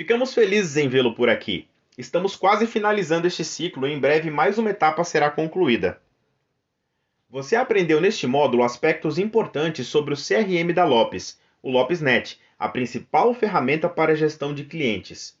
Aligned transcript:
Ficamos 0.00 0.32
felizes 0.32 0.78
em 0.78 0.88
vê-lo 0.88 1.14
por 1.14 1.28
aqui. 1.28 1.68
Estamos 1.98 2.34
quase 2.34 2.66
finalizando 2.66 3.26
este 3.26 3.44
ciclo 3.44 3.86
e 3.86 3.92
em 3.92 4.00
breve 4.00 4.30
mais 4.30 4.56
uma 4.56 4.70
etapa 4.70 5.04
será 5.04 5.30
concluída. 5.30 6.00
Você 7.28 7.54
aprendeu 7.54 8.00
neste 8.00 8.26
módulo 8.26 8.62
aspectos 8.62 9.18
importantes 9.18 9.88
sobre 9.88 10.14
o 10.14 10.16
CRM 10.16 10.72
da 10.72 10.86
Lopes, 10.86 11.38
o 11.62 11.70
LopesNet, 11.70 12.40
a 12.58 12.66
principal 12.66 13.34
ferramenta 13.34 13.90
para 13.90 14.16
gestão 14.16 14.54
de 14.54 14.64
clientes. 14.64 15.38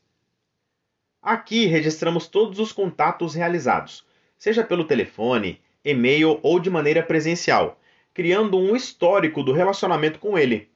Aqui 1.22 1.64
registramos 1.64 2.28
todos 2.28 2.58
os 2.58 2.70
contatos 2.70 3.34
realizados, 3.34 4.04
seja 4.36 4.62
pelo 4.62 4.84
telefone, 4.84 5.58
e-mail 5.82 6.38
ou 6.42 6.60
de 6.60 6.68
maneira 6.68 7.02
presencial, 7.02 7.80
criando 8.12 8.58
um 8.58 8.76
histórico 8.76 9.42
do 9.42 9.52
relacionamento 9.54 10.18
com 10.18 10.36
ele. 10.36 10.69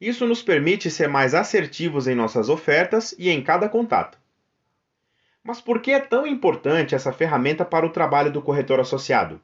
Isso 0.00 0.26
nos 0.26 0.42
permite 0.42 0.90
ser 0.90 1.08
mais 1.08 1.34
assertivos 1.34 2.06
em 2.06 2.14
nossas 2.14 2.48
ofertas 2.48 3.14
e 3.18 3.30
em 3.30 3.42
cada 3.42 3.68
contato. 3.68 4.18
Mas 5.42 5.60
por 5.60 5.80
que 5.80 5.90
é 5.90 5.98
tão 5.98 6.26
importante 6.26 6.94
essa 6.94 7.12
ferramenta 7.12 7.64
para 7.64 7.86
o 7.86 7.90
trabalho 7.90 8.30
do 8.30 8.42
corretor 8.42 8.78
associado? 8.78 9.40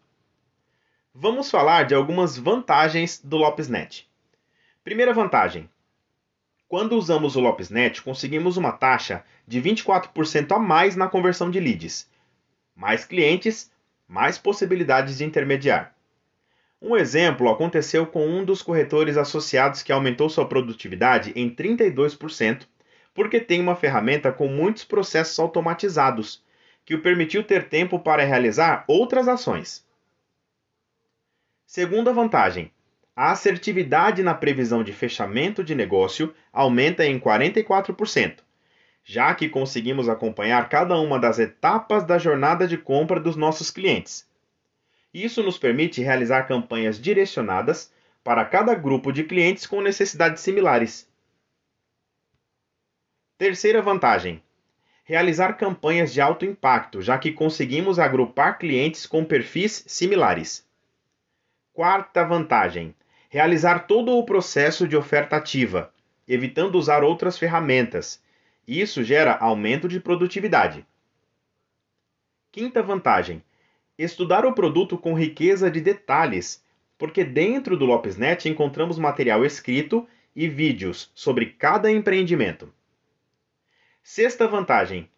Vamos 1.13 1.51
falar 1.51 1.85
de 1.85 1.95
algumas 1.95 2.37
vantagens 2.37 3.21
do 3.23 3.37
LopesNet. 3.37 4.09
Primeira 4.83 5.13
vantagem: 5.13 5.69
quando 6.69 6.97
usamos 6.97 7.37
o 7.37 7.41
LopesNet, 7.41 8.03
conseguimos 8.03 8.57
uma 8.57 8.73
taxa 8.73 9.25
de 9.47 9.63
24% 9.63 10.53
a 10.53 10.59
mais 10.59 10.97
na 10.97 11.09
conversão 11.09 11.51
de 11.51 11.61
leads. 11.61 12.11
Mais 12.75 13.05
clientes, 13.05 13.71
mais 14.09 14.39
possibilidades 14.39 15.19
de 15.19 15.25
intermediar. 15.25 15.94
Um 16.87 16.99
exemplo 16.99 17.49
aconteceu 17.49 18.07
com 18.07 18.29
um 18.29 18.45
dos 18.45 18.61
corretores 18.61 19.17
associados 19.17 19.83
que 19.83 19.91
aumentou 19.91 20.29
sua 20.29 20.47
produtividade 20.47 21.33
em 21.35 21.49
32%, 21.49 22.67
porque 23.15 23.41
tem 23.41 23.59
uma 23.59 23.75
ferramenta 23.75 24.31
com 24.31 24.49
muitos 24.49 24.85
processos 24.85 25.39
automatizados, 25.39 26.45
que 26.85 26.95
o 26.95 27.01
permitiu 27.01 27.43
ter 27.43 27.71
tempo 27.71 27.99
para 27.99 28.23
realizar 28.23 28.85
outras 28.87 29.29
ações. 29.29 29.83
Segunda 31.65 32.13
vantagem: 32.13 32.71
a 33.17 33.31
assertividade 33.31 34.23
na 34.23 34.35
previsão 34.35 34.85
de 34.85 34.93
fechamento 34.93 35.65
de 35.65 35.75
negócio 35.75 36.35
aumenta 36.53 37.07
em 37.07 37.19
44%, 37.19 38.41
já 39.03 39.35
que 39.35 39.49
conseguimos 39.49 40.07
acompanhar 40.07 40.69
cada 40.69 40.99
uma 40.99 41.19
das 41.19 41.39
etapas 41.39 42.05
da 42.05 42.19
jornada 42.19 42.69
de 42.69 42.77
compra 42.77 43.19
dos 43.19 43.37
nossos 43.37 43.71
clientes 43.71 44.29
isso 45.15 45.45
nos 45.45 45.57
permite 45.57 46.03
realizar 46.03 46.43
campanhas 46.43 47.01
direcionadas 47.01 47.93
para 48.25 48.45
cada 48.45 48.75
grupo 48.75 49.13
de 49.13 49.23
clientes 49.23 49.65
com 49.65 49.81
necessidades 49.81 50.43
similares. 50.43 51.09
Terceira 53.39 53.81
vantagem: 53.81 54.43
realizar 55.05 55.53
campanhas 55.53 56.13
de 56.13 56.21
alto 56.21 56.45
impacto, 56.45 57.01
já 57.01 57.17
que 57.17 57.31
conseguimos 57.31 58.01
agrupar 58.01 58.59
clientes 58.59 59.07
com 59.07 59.25
perfis 59.25 59.85
similares. 59.87 60.67
Quarta 61.73 62.25
vantagem: 62.25 62.93
realizar 63.29 63.87
todo 63.87 64.17
o 64.17 64.25
processo 64.25 64.89
de 64.89 64.97
oferta 64.97 65.37
ativa, 65.37 65.93
evitando 66.27 66.77
usar 66.77 67.05
outras 67.05 67.39
ferramentas. 67.39 68.21
Isso 68.67 69.05
gera 69.05 69.37
aumento 69.37 69.87
de 69.87 70.01
produtividade. 70.01 70.85
Quinta 72.51 72.83
vantagem: 72.83 73.43
estudar 73.99 74.45
o 74.45 74.53
produto 74.53 74.99
com 74.99 75.15
riqueza 75.15 75.71
de 75.71 75.81
detalhes, 75.81 76.63
porque 76.99 77.25
dentro 77.25 77.77
do 77.77 77.85
LopesNet 77.85 78.49
encontramos 78.49 78.99
material 78.99 79.45
escrito 79.45 80.07
e 80.35 80.49
vídeos 80.49 81.11
sobre 81.15 81.47
cada 81.47 81.91
empreendimento. 81.91 82.73
Sexta 84.03 84.47
vantagem: 84.47 85.09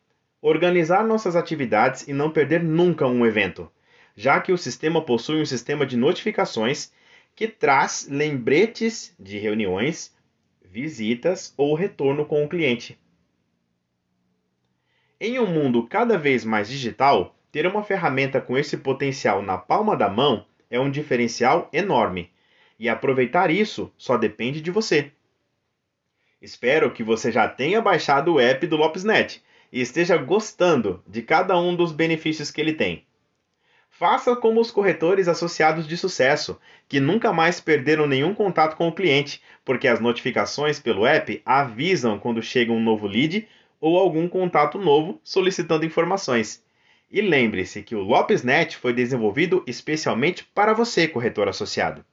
organizar 0.41 1.05
nossas 1.05 1.37
atividades 1.37 2.07
e 2.07 2.13
não 2.13 2.31
perder 2.31 2.63
nunca 2.63 3.07
um 3.07 3.25
evento, 3.25 3.71
já 4.15 4.41
que 4.41 4.53
o 4.53 4.59
sistema 4.59 5.03
possui 5.03 5.41
um 5.41 5.47
sistema 5.47 5.85
de 5.85 5.97
notificações 5.97 6.93
que 7.35 7.47
traz 7.47 8.09
lembretes 8.11 9.15
de 9.19 9.39
reuniões, 9.39 10.15
visitas 10.63 11.53
ou 11.57 11.75
retorno 11.75 12.25
com 12.25 12.45
o 12.45 12.49
cliente. 12.49 12.99
Em 15.21 15.39
um 15.39 15.47
mundo 15.47 15.87
cada 15.87 16.19
vez 16.19 16.45
mais 16.45 16.69
digital, 16.69 17.36
ter 17.51 17.67
uma 17.67 17.83
ferramenta 17.83 18.41
com 18.41 18.57
esse 18.57 18.77
potencial 18.77 19.43
na 19.43 19.57
palma 19.57 19.97
da 19.97 20.09
mão 20.09 20.45
é 20.71 20.79
um 20.79 20.91
diferencial 20.91 21.69
enorme, 21.73 22.31
e 22.79 22.89
aproveitar 22.89 23.51
isso 23.51 23.93
só 23.97 24.17
depende 24.17 24.61
de 24.61 24.71
você. 24.71 25.13
Espero 26.41 26.93
que 26.93 27.03
você 27.03 27.33
já 27.33 27.49
tenha 27.49 27.81
baixado 27.81 28.35
o 28.35 28.41
app 28.41 28.67
do 28.67 28.77
LopesNet 28.77 29.43
e 29.73 29.81
esteja 29.81 30.17
gostando 30.17 31.03
de 31.07 31.23
cada 31.23 31.59
um 31.59 31.75
dos 31.75 31.93
benefícios 31.93 32.51
que 32.51 32.61
ele 32.61 32.75
tem. 32.75 33.05
Faça 33.89 34.37
como 34.37 34.61
os 34.61 34.71
corretores 34.71 35.27
associados 35.27 35.89
de 35.89 35.97
sucesso, 35.97 36.61
que 36.87 37.01
nunca 37.01 37.33
mais 37.33 37.61
perderam 37.61 38.07
nenhum 38.07 38.35
contato 38.35 38.77
com 38.77 38.89
o 38.89 38.93
cliente, 38.93 39.41
porque 39.65 39.89
as 39.89 40.01
notificações 40.01 40.79
pelo 40.79 41.07
app 41.07 41.41
avisam 41.47 42.19
quando 42.19 42.43
chega 42.43 42.71
um 42.71 42.83
novo 42.83 43.07
lead 43.07 43.49
ou 43.81 43.99
algum 43.99 44.29
contato 44.29 44.79
novo 44.79 45.19
solicitando 45.25 45.87
informações. 45.87 46.63
E 47.11 47.21
lembre-se 47.21 47.83
que 47.83 47.95
o 47.95 48.03
LopesNet 48.03 48.77
foi 48.77 48.93
desenvolvido 48.93 49.63
especialmente 49.67 50.45
para 50.45 50.73
você, 50.73 51.07
corretor 51.07 51.49
associado. 51.49 52.05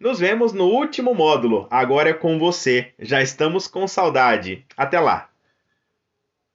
Nos 0.00 0.18
vemos 0.18 0.52
no 0.52 0.64
último 0.64 1.14
módulo. 1.14 1.66
Agora 1.70 2.10
é 2.10 2.14
com 2.14 2.38
você. 2.38 2.92
Já 2.98 3.22
estamos 3.22 3.66
com 3.66 3.86
saudade. 3.86 4.64
Até 4.76 4.98
lá! 4.98 5.33